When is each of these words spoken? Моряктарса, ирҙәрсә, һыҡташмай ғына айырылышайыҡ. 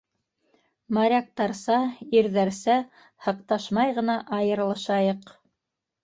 Моряктарса, 0.97 1.75
ирҙәрсә, 2.21 2.77
һыҡташмай 3.25 3.93
ғына 3.99 4.15
айырылышайыҡ. 4.39 5.29